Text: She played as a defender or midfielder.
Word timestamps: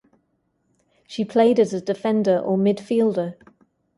She 1.05 1.23
played 1.23 1.59
as 1.59 1.75
a 1.75 1.79
defender 1.79 2.39
or 2.39 2.57
midfielder. 2.57 3.35